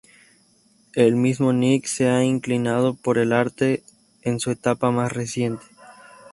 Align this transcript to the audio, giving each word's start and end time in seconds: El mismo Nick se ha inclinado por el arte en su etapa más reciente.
El 0.95 1.15
mismo 1.15 1.53
Nick 1.53 1.85
se 1.85 2.09
ha 2.09 2.23
inclinado 2.23 2.95
por 2.95 3.19
el 3.19 3.31
arte 3.33 3.83
en 4.23 4.39
su 4.39 4.49
etapa 4.49 4.89
más 4.89 5.11
reciente. 5.13 5.63